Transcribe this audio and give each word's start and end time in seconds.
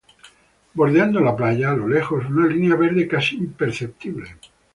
Bordeando 0.73 1.19
la 1.21 1.35
playa, 1.35 1.69
a 1.69 1.75
lo 1.75 1.87
lejos 1.87 2.25
una 2.27 2.47
línea 2.47 2.75
verde 2.75 3.07
casi 3.07 3.35
imperceptible. 3.37 4.31